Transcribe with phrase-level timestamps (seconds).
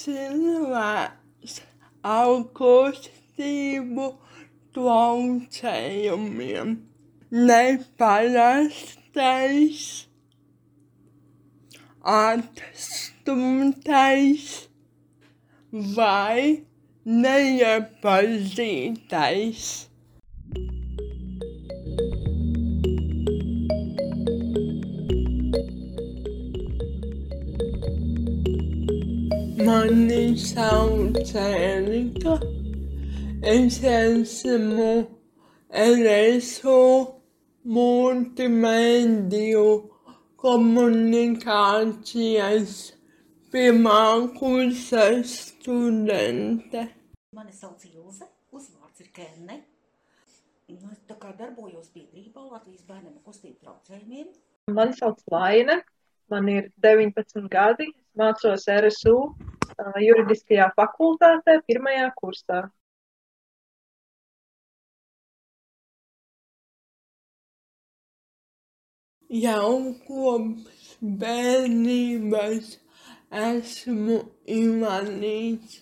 [0.00, 1.54] cilvēks
[2.10, 4.04] ar kustību
[4.76, 6.68] traucējumiem,
[7.50, 9.80] neparastais,
[12.16, 14.46] atstumtais
[15.70, 16.40] vai
[17.04, 19.89] neiepazītais.
[29.70, 32.40] Mani sauc Erika.
[33.42, 35.06] Es esmu
[35.70, 37.06] RSU
[37.74, 39.64] multimediju
[40.42, 42.70] komunikācijas
[43.52, 44.02] pirmā
[44.40, 46.80] kursa studente.
[47.38, 49.56] Mani sauc Ilze, uzvārds ir Kenne.
[50.66, 54.34] Nu, es tā kā darbojos biedrībā Latvijas bērniem ar kustību traucējumiem.
[54.74, 55.78] Mani sauc Laina,
[56.26, 59.16] man ir 19 gadi, mācos RSU
[60.02, 62.60] juridiskajā fakultātē pirmajā kursā.
[69.30, 72.72] Jau kopš bērnības
[73.30, 74.16] esmu
[74.58, 75.76] invalīds.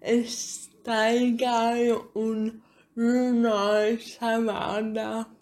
[0.00, 2.46] Es staigāju un
[2.96, 5.34] runāju savādāk.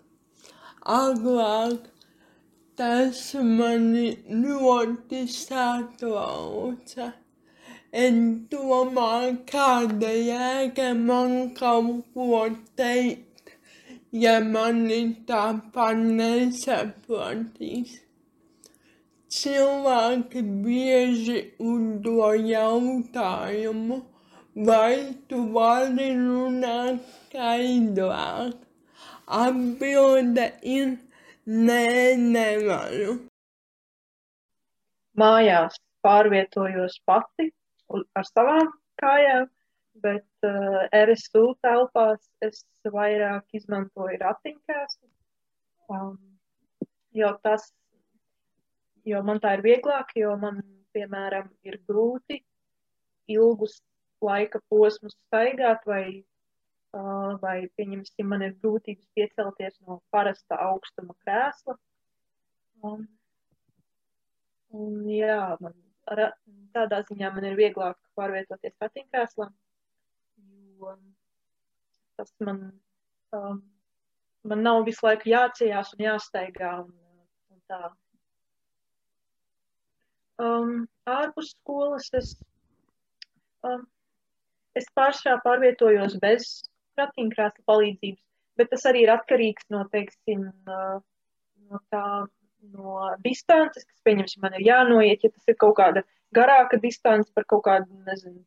[0.96, 1.86] Agrāk
[2.76, 7.06] tas mani ļoti satrauca.
[7.96, 8.16] Es
[8.52, 12.40] domāju, kāda jēga man kaut ko
[12.80, 13.54] teikt,
[14.24, 14.98] ja mani
[15.30, 17.94] tāpat nesaprotīs.
[19.36, 21.38] Cilvēki bieži
[21.70, 24.02] uzdod jautājumu,
[24.68, 24.92] vai
[25.30, 28.60] tu vari runāt skaidrāk.
[29.26, 30.94] Atbilde ir
[31.46, 33.16] nē, nevaru.
[35.16, 37.50] Mājās pārvietojos pati
[37.90, 39.48] ar savām kājām,
[40.04, 45.08] bet uh, RSU telpās es vairāk izmantoju ratiņkrēslu.
[45.88, 46.18] Um,
[47.16, 47.70] jo tas,
[49.06, 50.60] jo man tā ir vieglāk, jo man,
[50.96, 52.42] piemēram, ir grūti
[53.32, 53.80] ilgus
[54.24, 56.22] laika posmus staigāt vai,
[57.42, 61.76] vai pieņemsim, man ir grūtības piecelties no parasta augstuma krēsla.
[62.84, 63.06] Um,
[64.76, 65.74] un jā, man
[66.10, 66.22] ar,
[66.76, 69.48] tādā ziņā man ir vieglāk pārvietoties ratiņkrēslā,
[70.80, 70.96] jo
[72.16, 72.60] tas man,
[73.36, 73.60] um,
[74.44, 76.92] man nav visu laiku jācījās un jāsteigā un,
[77.52, 77.90] un tā.
[80.36, 80.72] Um,
[81.08, 82.34] ārpus skolas es,
[83.64, 83.84] um,
[84.76, 86.48] es pārsvarā pārvietojos bez
[87.00, 88.22] ratiņkrēsla palīdzības,
[88.60, 92.04] bet tas arī ir atkarīgs no, teiksim, no tā,
[92.72, 96.04] no distances, kas, pieņemsim, man ir jānoiet, ja tas ir kaut kāda
[96.36, 98.40] garāka distance par kaut kādu, nezinu,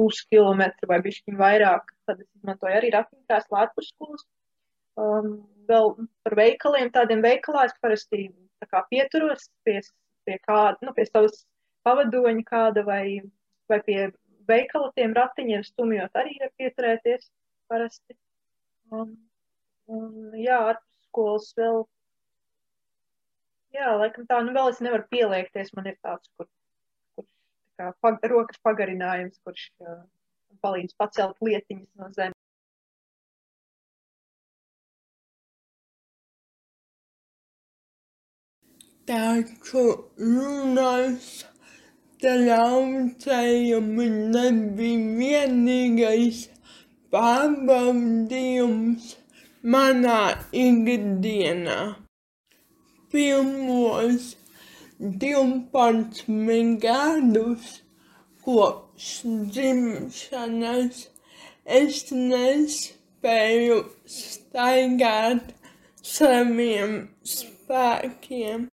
[0.00, 4.24] puskilometru vai bišķiņu vairāk, tad es izmantoju arī ratiņkrēslu ārpus skolas.
[5.00, 5.34] Um,
[5.68, 5.94] vēl
[6.24, 8.26] par veikaliem, tādiem veikalā es parasti
[8.60, 9.78] tā kā pieturos pie,
[10.26, 11.44] pie kāda, nu, pie savas
[11.86, 13.22] pavadoņa kāda vai,
[13.70, 14.00] vai pie
[14.52, 17.28] veikala tiem ratiņiem stumjot arī var pieturēties
[17.72, 18.16] parasti.
[18.92, 19.14] Um,
[19.88, 21.84] un jā, ārpus skolas vēl,
[23.76, 26.48] jā, laikam tā, nu vēl es nevaru pieliekties, man ir tāds, kur,
[27.16, 27.30] kurš
[27.78, 30.02] tā kā pag, rokas pagarinājums, kurš uh,
[30.64, 32.38] palīdz pacelt lietiņas no zemes.
[39.02, 39.82] Taču
[40.16, 41.42] runas
[42.22, 46.44] traucējumi nebija vienīgais
[47.14, 49.08] pārbaudījums
[49.74, 50.20] manā
[50.64, 51.78] ikdienā.
[53.12, 54.28] Pirmos
[55.02, 57.72] 12 gadus
[58.46, 59.08] kopš
[59.54, 61.06] dzimšanas
[61.80, 63.78] es nespēju
[64.18, 65.52] staigāt
[66.02, 66.96] saviem
[67.36, 68.68] spēkiem.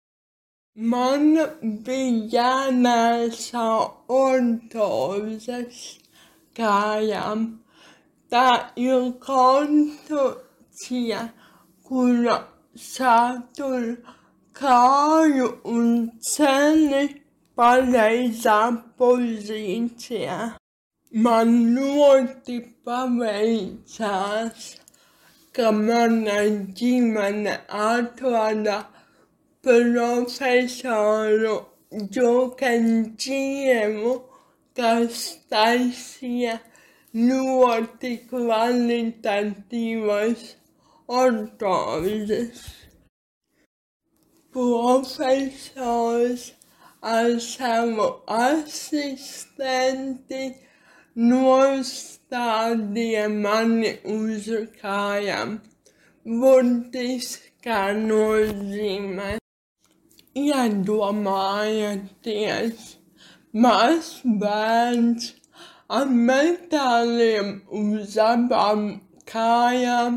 [0.74, 1.36] Man
[1.86, 3.66] bija jānēsā
[4.10, 6.00] ortozes
[6.58, 7.44] kājām.
[8.26, 11.20] Tā ir konstrukcija,
[11.86, 12.34] kura
[12.74, 14.02] satur
[14.58, 17.22] kāju un ceni
[17.54, 18.58] pareizā
[18.98, 20.58] pozīcijā.
[21.14, 24.74] Man ļoti paveicās,
[25.54, 26.42] ka mana
[29.64, 29.72] ģimene atrada
[30.24, 31.64] profesoru
[31.94, 34.22] Džukenģievu,
[34.76, 36.60] kas taisīja
[37.14, 40.56] ļoti kvalitatīvas
[41.06, 42.84] ortozes.
[44.52, 46.52] Profesors
[47.00, 50.54] ar savu asistenti
[51.16, 54.50] nostādīja mani uz
[54.82, 55.60] kājām.
[56.24, 59.43] Burtiskā nozīmē.
[60.34, 62.98] Iedomājieties,
[63.54, 65.28] mazs bērns
[65.98, 68.80] ar metāliem uz abām
[69.30, 70.16] kājām,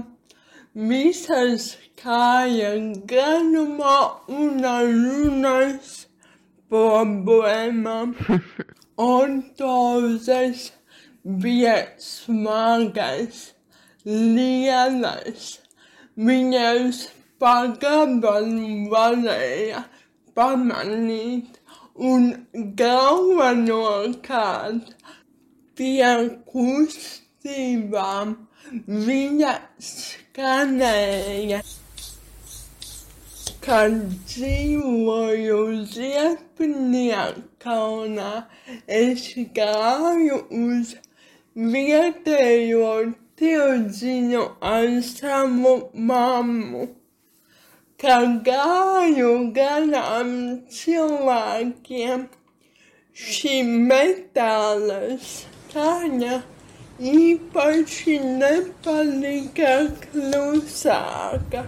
[0.73, 3.99] visas kājas garumā
[4.39, 6.09] un ar runas
[6.73, 8.15] problēmām.
[8.97, 10.73] Ortozes
[11.21, 13.53] bija smagas,
[14.07, 15.61] lielas,
[16.17, 17.05] viņas
[17.37, 19.85] pagabalu varēja
[20.37, 21.57] pamanīt
[22.09, 22.21] un
[22.79, 24.87] galvenokārt
[25.77, 26.11] pie
[26.51, 28.27] kustībām
[29.07, 29.53] viņa
[29.87, 31.59] skanēja.
[33.67, 33.95] Kad
[34.31, 35.59] dzīvoju
[35.91, 38.31] Ziepniekaunā,
[38.99, 39.21] es
[39.57, 40.87] gāju uz
[41.75, 42.93] vietējo
[43.41, 45.73] tirdziņu ar savu
[46.11, 46.83] mammu.
[48.01, 50.27] Kad gāju garām
[50.69, 52.25] cilvēkiem,
[53.17, 53.53] šī
[53.87, 54.97] metāla
[55.29, 56.35] skaņa
[57.11, 59.71] īpaši nepalika
[60.03, 61.63] klusāka.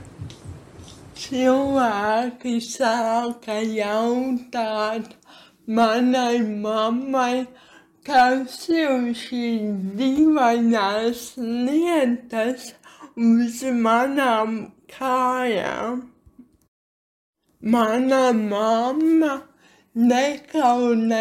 [1.24, 5.10] Cilvēki sāka jautāt
[5.66, 7.48] manai mammai,
[8.06, 12.72] kas ir šīs dīvainās lietas
[13.18, 14.56] uz manām
[14.94, 16.06] kājām.
[17.62, 19.42] Mana mamma
[19.94, 21.12] nekaunējās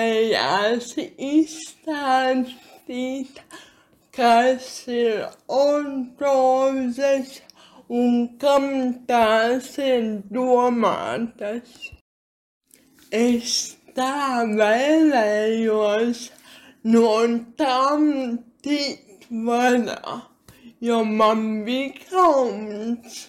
[1.19, 2.53] izstāstīt,
[4.15, 7.41] kas ir ortozes
[7.89, 11.91] un kam tās ir domātas.
[13.11, 16.31] Es tā vēlējos
[16.95, 17.27] no
[17.59, 20.23] tām tikt vaļā,
[20.87, 23.27] jo man bija kauns,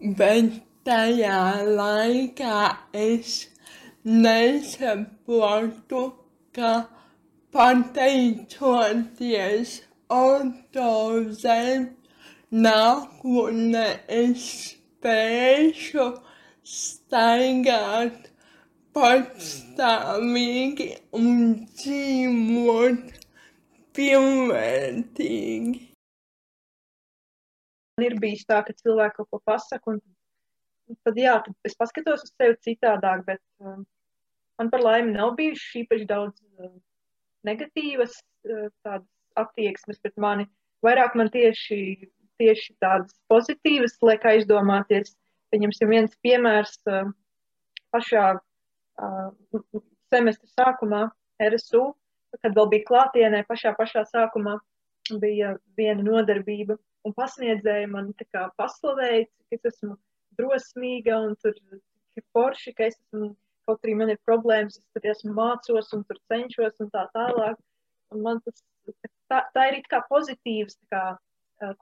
[0.00, 1.40] bet tajā
[1.78, 2.60] laikā
[2.96, 3.48] es
[4.04, 6.02] nesaprotu,
[6.56, 6.72] ka
[7.54, 8.50] pateicoties
[10.16, 11.86] ortozēm
[12.66, 13.86] nākotnē
[14.20, 14.46] es
[15.00, 16.06] spēšu
[16.66, 18.30] staigāt
[18.96, 20.88] patstāvīgi
[21.18, 21.30] un
[21.78, 23.04] dzīvot
[23.96, 25.80] pilnvērtīgi.
[28.00, 29.98] Man ir bijis tā, ka cilvēki kaut ko pasaka, un
[31.04, 33.84] tad, jā, tad es paskatos uz sevi citādāk, bet um,
[34.60, 36.72] man par laimi nav bijuši īpaši daudz uh,
[37.48, 39.08] negatīvas uh, tādas
[39.40, 40.48] attieksmes pret mani.
[40.84, 42.10] Vairāk man tieši,
[42.40, 45.14] tieši tādas pozitīvas liek aizdomāties.
[45.52, 47.10] Pieņemsim viens piemērs uh,
[47.94, 51.06] pašā uh, semestra sākumā
[51.40, 51.90] RSU,
[52.42, 54.58] kad vēl bija klātienē, pašā pašā sākumā
[55.22, 56.76] bija viena nodarbība,
[57.06, 59.96] un pasniedzēja man tā kā paslavēja, cik es esmu
[60.38, 61.56] drosmīga un tur
[62.18, 63.32] ir forši, ka es esmu,
[63.68, 67.58] kaut arī man ir problēmas, es tur esmu mācos un tur cenšos un tā tālāk.
[68.10, 68.62] Un man tas,
[69.30, 71.04] tā, tā ir kā pozitīvs, kā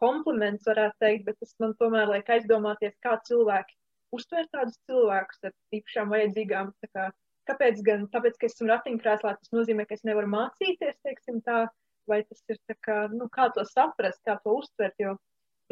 [0.02, 3.76] kompliments varētu teikt, bet tas man tomēr liek aizdomāties, kā cilvēki
[4.16, 6.72] uztver tādus cilvēkus ar īpašām vajadzīgām.
[6.94, 7.08] Kā,
[7.50, 8.06] kāpēc gan?
[8.12, 11.66] Tāpēc, ka esmu ratiņkrēslā, tas nozīmē, ka es nevaru mācīties, teiksim tā,
[12.11, 15.14] vai tas ir tā kā, nu, kā to saprast, kā to uztvert, jo,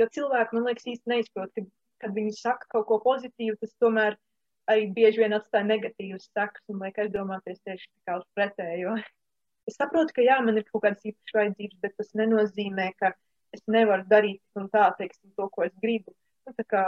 [0.00, 1.64] jo cilvēki, man liekas, īsti neizprot, ka
[2.02, 4.16] kad viņi saka kaut ko pozitīvu, tas tomēr
[4.70, 8.96] arī bieži vien atstāja negatīvas sekas un liek aizdomāties tieši uz pretējo.
[9.66, 13.12] Es saprotu, ka jā, man ir kaut kādas īpašas vajadzības, bet tas nenozīmē, ka
[13.54, 14.42] es nevaru darīt
[14.74, 16.14] tā, teiksim, to, ko es gribu.
[16.46, 16.84] Nu, kā,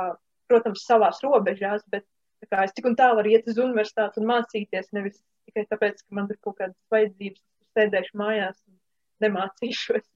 [0.50, 2.06] protams, savās robežās, bet
[2.46, 6.18] kā, es tik un tā varu iet uz universitāti un mācīties, nevis tikai tāpēc, ka
[6.18, 7.42] man ir kaut kādas vajadzības,
[7.74, 8.78] sēdēšu mājās un
[9.24, 10.06] nemācīšos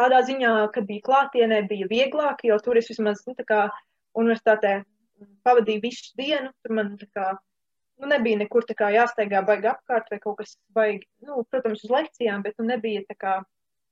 [0.00, 3.68] tādā ziņā, kad bija klātienē, bija vieglāk, jo tur es vismaz nu, kā,
[4.18, 4.80] universitātē
[5.46, 6.50] pavadīju visu dienu.
[6.64, 7.30] Tur man kā,
[8.00, 12.44] nu, nebija nekur kā, jāsteigā baigi apkārt vai kaut kas baigi, nu, protams, uz lekcijām,
[12.46, 13.36] bet nu, nebija tā kā,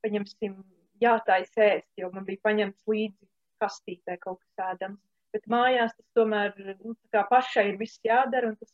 [0.05, 0.57] paņemsim,
[1.03, 3.29] jātājas ēst, jo man bija paņemts līdzi
[3.63, 4.99] kastītē kaut kas ēdams.
[5.35, 8.73] Bet mājās tas tomēr nu, kā, pašai ir viss jādara, un tas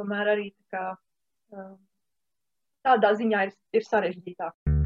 [0.00, 1.64] tomēr arī tā kā,
[2.82, 4.81] tādā ziņā ir, ir sarežģītāk.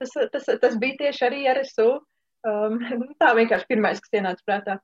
[0.00, 1.88] Tas, tas, tas bija tieši arī RSU.
[2.48, 2.78] Um,
[3.22, 4.78] tā vienkārši pirmais, kas ienāca prātā.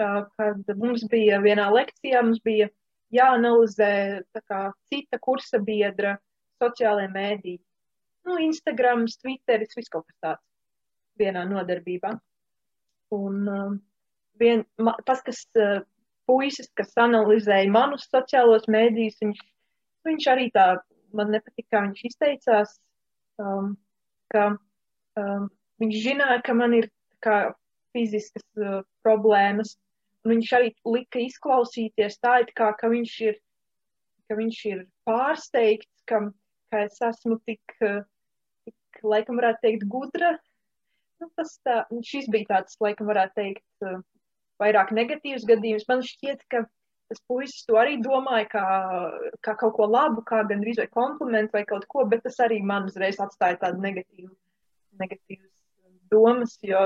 [0.00, 2.70] Uh, kad mums bija vienā lekcijā, mums bija
[3.12, 3.92] jāanalizē
[4.48, 6.16] kā, cita kursa biedra
[6.62, 7.60] sociālajie mēdīji.
[8.26, 10.44] Nu, Instagrams, Twitteris, viss kaut kas tāds
[11.20, 12.14] vienā nodarbībā.
[13.12, 13.74] Un, um,
[14.40, 15.82] vien, ma, tas, kas uh,
[16.30, 19.42] puisis, kas analizēja manus sociālos mēdījus, viņš,
[20.08, 20.66] viņš arī tā,
[21.16, 22.76] man nepatika, kā viņš izteicās,
[23.42, 23.74] um,
[24.32, 24.44] ka
[25.20, 25.48] um,
[25.82, 26.88] viņš zināja, ka man ir
[27.24, 27.38] kā
[27.92, 29.76] fiziskas uh, problēmas,
[30.24, 33.40] un viņš arī lika izklausīties tā, it kā, ka viņš ir,
[34.30, 36.24] ka viņš ir pārsteigts, ka,
[36.72, 38.00] ka es esmu tik, uh,
[38.66, 40.36] tik, laikam varētu teikt, gudra.
[41.20, 44.00] Nu, tas tā, šis bija tāds, laikam varētu teikt, uh,
[44.62, 45.88] vairāk negatīvs gadījums.
[45.90, 46.64] Man šķiet, ka
[47.10, 48.66] tas puisis to arī domāja kā,
[49.44, 52.88] kā kaut ko labu, kā gandrīz vai komplimentu vai kaut ko, bet tas arī man
[52.90, 54.30] uzreiz atstāja tādu negatīvu,
[55.02, 55.50] negatīvas
[56.12, 56.84] domas, jo,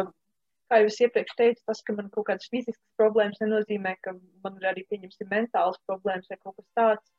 [0.70, 4.58] kā jau es iepriekš teicu, tas, ka man kaut kādas fiziskas problēmas nenozīmē, ka man
[4.60, 7.12] ir arī, pieņemsim, mentālas problēmas vai kaut kas tāds.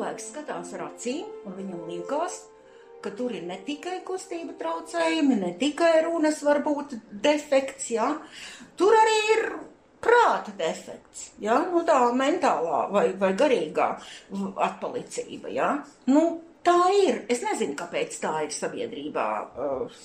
[0.00, 2.46] Cilvēks skatās ar acīm, un viņam liekas,
[3.04, 8.16] ka tur ir ne tikai kustība traucējumi, ne tikai runas varbūt defekts, ja?
[8.76, 9.42] tur arī ir
[10.00, 11.58] prāta defekts, ja?
[11.68, 13.90] nu, tā mentālā vai, vai garīgā
[14.56, 15.52] atpalicība.
[15.52, 15.68] Ja?
[16.08, 17.26] Nu, tā ir.
[17.28, 19.28] Es nezinu, kāpēc tā ir sabiedrībā.
[19.52, 20.00] Uh,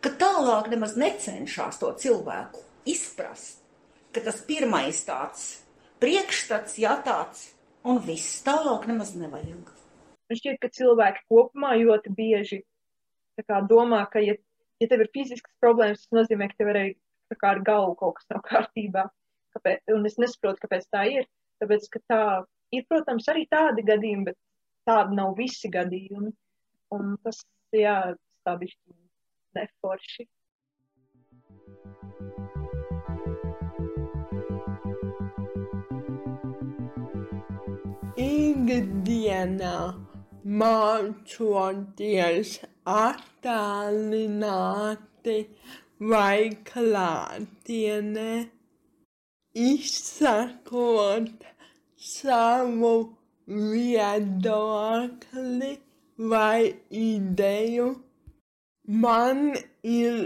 [0.00, 3.60] ka tālāk nemaz necenšas to cilvēku izprast,
[4.16, 5.46] ka tas pirmais tāds
[6.00, 7.50] priekšstats, ja tāds
[7.84, 9.70] un viss tālāk nemaz nevajag.
[10.28, 12.62] Man šķiet, ka cilvēki kopumā ļoti bieži
[13.46, 14.34] kā, domā, ka, ja,
[14.82, 16.84] ja tev ir fiziskas problēmas, tas nozīmē, ka tev arī
[17.36, 19.08] kā, ar galvu kaut kas nav kārtībā.
[19.56, 19.84] Kāpēc?
[19.94, 21.28] Un es nesaprotu, kāpēc tā ir.
[21.62, 22.22] Tāpēc, ka tā
[22.74, 24.38] ir, protams, arī tādi gadījumi, bet
[24.88, 26.34] tādi nav visi gadījumi.
[26.96, 27.42] Un tas,
[27.76, 27.98] jā,
[28.46, 28.96] tā bija
[29.58, 30.28] neforši.
[38.22, 39.74] Ikdienā
[40.62, 42.50] mācoties
[42.92, 44.16] attālināti
[46.12, 48.32] vai klātienē,
[49.68, 51.44] izsakot
[52.08, 52.94] savu
[53.74, 54.52] viedokli
[56.32, 57.88] vai ideju,
[59.04, 60.18] man ir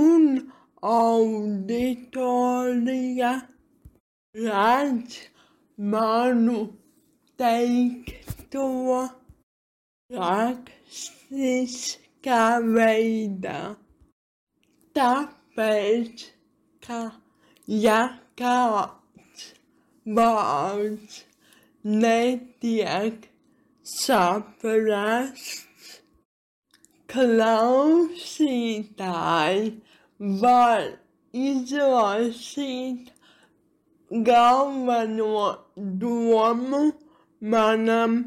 [0.08, 2.14] un auditoría
[4.34, 5.30] las
[5.78, 6.78] manufactura
[10.10, 13.76] Praxis Caveira
[14.94, 16.18] Tapet
[17.68, 18.92] Jakaat
[20.06, 21.26] Vaat
[21.84, 23.28] Netiak
[23.84, 25.66] Saprast
[27.08, 28.22] Klausitai
[30.20, 30.82] var
[31.34, 33.12] izlasīt
[34.10, 36.92] galveno domu
[37.42, 38.18] manam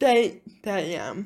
[0.00, 1.24] teiktajam.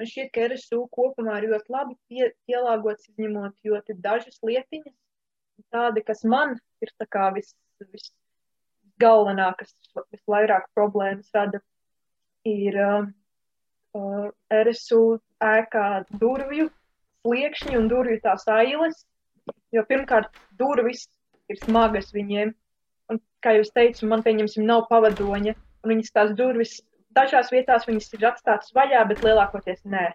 [0.00, 4.94] Man šķiet, ka RSU kopumā ir ļoti labi pie, pielāgots, izņemot ļoti dažas lietiņas,
[5.74, 6.92] tādi, kas man ir
[7.36, 7.52] vis,
[7.92, 8.06] vis
[9.00, 9.74] galvenā, kas
[10.14, 11.60] visvairāk problēmas rada,
[12.48, 13.08] ir uh,
[13.96, 15.86] uh, RSU ēkā
[16.22, 16.68] durvju
[17.24, 19.04] sliekšņi un durvju tās ailes,
[19.74, 20.30] jo pirmkārt
[20.60, 21.06] durvis
[21.50, 22.54] ir smagas viņiem,
[23.10, 26.78] un, kā jūs teicu, man pieņemsim nav pavadoņa, viņas tās durvis
[27.16, 30.10] dažās vietās ir atstātas vaļā, bet lielākoties nē.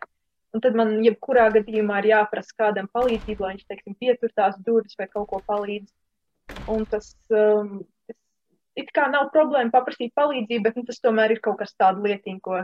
[0.55, 4.95] Un tad man jebkurā gadījumā ir jāprasa kādam palīdzību, lai viņš, teiksim, pietur tās durvis
[4.99, 5.91] vai kaut ko palīdz.
[6.71, 7.81] Un tas, um,
[8.79, 12.41] it kā nav problēma paprasīt palīdzību, bet nu, tas tomēr ir kaut kas tāda lietiņa,
[12.43, 12.61] ko,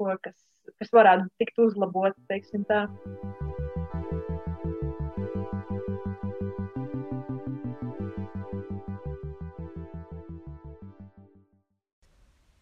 [0.00, 0.36] ko, kas,
[0.80, 2.86] kas varētu tikt uzlabot, teiksim tā.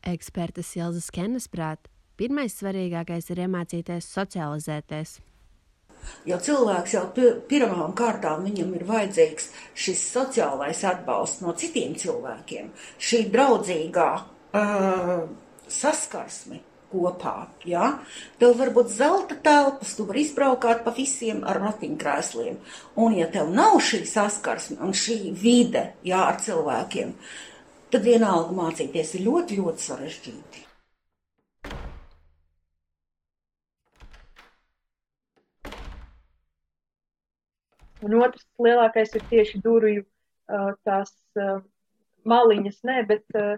[0.09, 5.19] Ekspertas Ilzas Kenes prāt, pirmais svarīgākais ir iemācīties socializēties.
[6.29, 7.05] Jo cilvēks jau
[7.49, 15.23] pirmām kārtām viņam ir vajadzīgs šis sociālais atbalsts no citiem cilvēkiem, šī draudzīgā uh,
[15.69, 16.61] saskarsme
[16.93, 17.49] kopā.
[17.69, 17.99] Ja?
[18.41, 22.61] Tev var būt zelta telpas, tu vari izbraukāt pa visiem ar ratiņkrēsliem.
[23.01, 27.13] Un ja tev nav šī saskarsme un šī vide ja, ar cilvēkiem,
[27.93, 30.68] tad vienalga mācīties ir ļoti, ļoti sarežģīti.
[38.07, 40.05] Un otrs lielākais ir tieši durvju
[40.87, 41.11] tās
[42.29, 43.57] maliņas, ne, bet uh,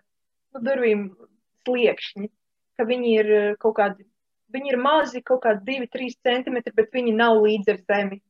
[0.55, 1.05] nu, durvīm
[1.67, 2.31] sliekšņi,
[2.79, 4.07] ka viņi ir uh, kaut kādi,
[4.55, 8.21] viņi ir mazi, kaut kādi 2-3 centimetri, bet viņi nav līdz ar zemi.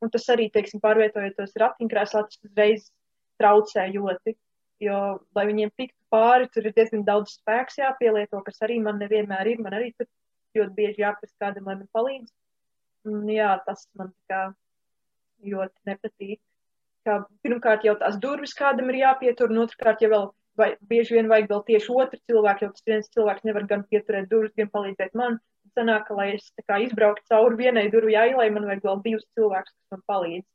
[0.00, 2.86] Un tas arī, teiksim, pārvietojot tos ratiņkrēslā, tas uzreiz
[3.40, 4.34] traucē ļoti,
[4.86, 5.00] jo,
[5.36, 9.60] lai viņiem tiktu pāri, tur ir diezgan daudz spēks jāpielieto, kas arī man nevienmēr ir,
[9.60, 10.08] man arī tur
[10.56, 12.32] ļoti bieži jāprast kādam, lai man palīdz.
[13.08, 14.40] Un, jā, tas man tā kā
[15.46, 16.40] ļoti nepatīk.
[17.08, 20.28] Kā, pirmkārt, jau tās durvis kādam ir jāpietur, un otrkārt, ja vēl
[20.60, 24.28] vai, bieži vien vajag vēl tieši otru cilvēku, jo tas viens cilvēks nevar gan pieturēt
[24.30, 25.38] durvis, gan palīdzēt man.
[25.78, 29.72] Sanāk, ka, lai es kā izbrauktu cauri vienai durvju ailai, man vajag vēl divus cilvēkus,
[29.76, 30.46] kas man palīdz.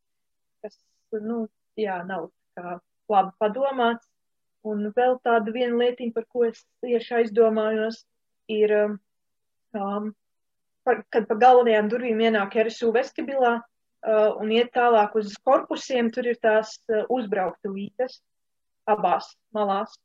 [0.66, 0.78] Kas,
[1.24, 1.46] nu,
[1.80, 2.28] jā, nav
[2.58, 2.78] kā
[3.12, 4.10] labi padomāts.
[4.66, 8.02] Un vēl tāda viena lietiņa, par ko es tieši aizdomājos,
[8.52, 8.96] ir um,
[9.78, 10.10] um,
[10.86, 13.60] par, kad pa galvenajām durvīm ienāk RSU vestibilā
[14.06, 18.20] un iet tālāk uz korpusiem, tur ir tās uh, uzbrauktuvītes
[18.90, 19.96] abās malās.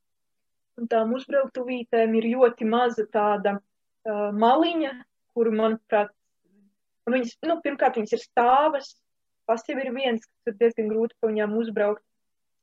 [0.80, 4.94] Un tām uzbrauktuvītēm ir ļoti maza tāda uh, maliņa,
[5.36, 6.12] kuru, manuprāt,
[7.10, 8.94] viņas, nu, pirmkārt, viņas ir stāvas,
[9.50, 12.04] pas jau ir viens, kas ir diezgan grūti pa viņām uzbraukt.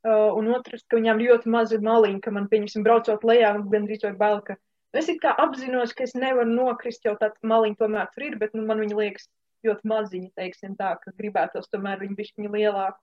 [0.08, 4.14] Uh, un otrs, ka viņām ļoti maza maliņa, ka man, pieņemsim, braucot lejā, gandrīz vai
[4.16, 4.56] bail, ka
[4.96, 8.54] Es it kā apzinos, ka es nevaru nokrist, jau tāda maliņa tomēr tur ir, bet
[8.56, 9.28] nu, man viņa liekas
[9.66, 13.00] ļoti maziņa, teiksim tā, ka gribētos tomēr viņu bišķiņu lielāku.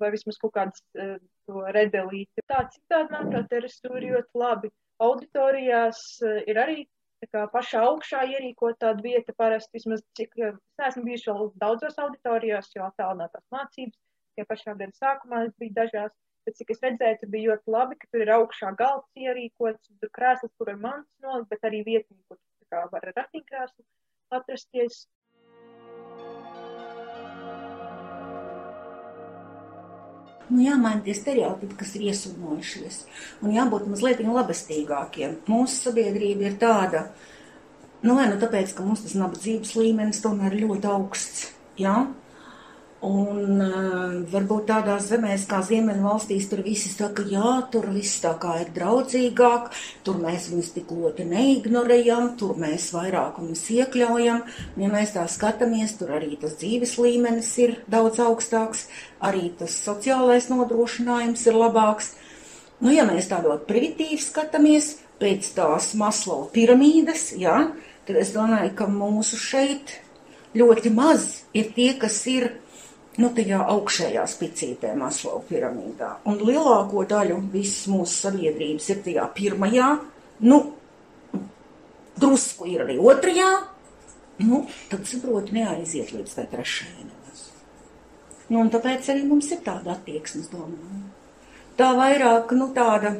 [0.00, 2.44] Vai vismaz kaut kādas uh, to redelīti.
[2.48, 3.66] Tā citādi, manuprāt, ir
[4.16, 4.70] ļoti labi.
[5.04, 6.78] Auditorijās uh, ir arī
[7.32, 12.00] kā pašā augšā ierīkot tādu vietu parasti, vismaz cik, uh, es neesmu bijuši vēl daudzos
[12.06, 13.98] auditorijās, jo attālinātās mācības,
[14.36, 16.16] tie pašā gada sākumā es biju dažās,
[16.46, 20.10] Bet, cik es redzēju, tur bija ļoti labi, ka tur ir augšā galds ierīkots, tur
[20.14, 22.38] krēsls, kur ir mans nolikt, bet arī vietņi, kur
[22.70, 23.82] kā var ar ratiņkrēslu
[24.38, 25.00] atrasties.
[30.48, 33.00] Nu, jāmaina tie stereotipi, kas ir iesūnojušies,
[33.42, 35.40] un jābūt mazliet labestīgākiem.
[35.50, 37.08] Mūsu sabiedrība ir tāda,
[38.04, 41.48] nu, vai nu tāpēc, ka mums tas nabadzības līmenis tomēr ir ļoti augsts?
[41.82, 42.04] Ja?
[43.04, 48.54] Un uh, varbūt tādās zemēs kā Ziemeļvalstīs tur visi saka, jā, tur viss tā kā
[48.62, 49.68] ir draudzīgāk,
[50.06, 54.40] tur mēs viņus tik ļoti neignorējam, tur mēs vairāk viņus iekļaujam.
[54.80, 58.86] Ja mēs tā skatāmies, tur arī tas dzīves līmenis ir daudz augstāks,
[59.20, 62.14] arī tas sociālais nodrošinājums ir labāks.
[62.80, 67.60] Nu, ja mēs tā ļoti primitīvi skatāmies pēc tās Maslow piramīdas, jā,
[68.08, 69.98] tad es domāju, ka mūsu šeit
[70.56, 72.54] ļoti maz ir tie, kas ir
[73.20, 76.16] nu, tajā augšējā spicītē Maslow piramīdā.
[76.28, 79.90] Un lielāko daļu visas mūsu sabiedrības ir tajā pirmajā,
[80.50, 80.62] nu,
[82.20, 83.50] drusku ir arī otrajā,
[84.44, 87.12] nu, tad saproti neaiziet līdz tai trešajai.
[88.46, 91.00] Nu, un tāpēc arī mums ir tāda attieksmes domāju.
[91.76, 93.16] Tā vairāk, nu, tāda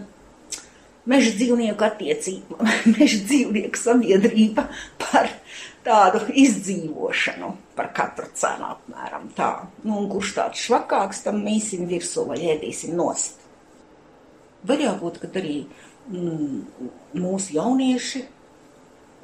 [1.10, 2.60] meža dzīvnieku attiecība,
[2.94, 4.68] meža dzīvnieku sabiedrība
[5.02, 5.32] par
[5.86, 9.50] tādu izdzīvošanu par katru cenu apmēram tā.
[9.84, 13.42] Nu, un kurš tāds švakāks, tam mīsim virsū vai ēdīsim nost.
[14.66, 15.60] Var jābūt, ka arī
[16.10, 16.88] mm,
[17.22, 18.22] mūsu jaunieši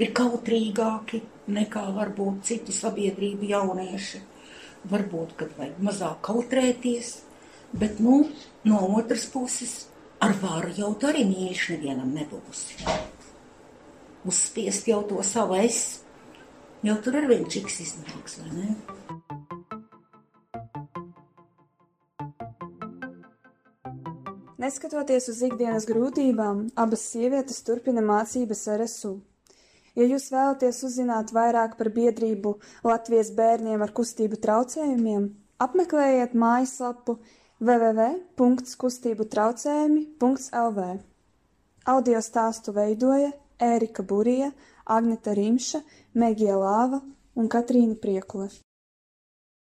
[0.02, 1.22] ir kautrīgāki
[1.52, 4.22] nekā varbūt citu sabiedrību jaunieši.
[4.90, 7.10] Varbūt, kad vajag mazāk kautrēties,
[7.78, 8.24] bet, nu,
[8.66, 9.74] no otras puses,
[10.22, 12.82] ar varu jau tā arī mīļš nevienam nebūsi.
[14.26, 16.02] Uzspiest jau to savu es
[16.82, 18.72] Jo tur ir viens čiks iznāks, vai ne?
[24.62, 29.12] Neskatoties uz ikdienas grūtībām, abas sievietes turpina mācības RSU.
[29.94, 35.30] Ja jūs vēlaties uzzināt vairāk par biedrību Latvijas bērniem ar kustību traucējumiem,
[35.62, 37.20] apmeklējiet mājaslapu
[37.62, 40.90] www.kustību traucējumi.lv.
[41.94, 43.30] Audio stāstu veidoja
[43.62, 44.50] Ērika Burija,
[44.84, 45.82] Agneta Rimša,
[46.14, 47.00] Megija Lāva
[47.34, 48.50] un Katrīna Priekule.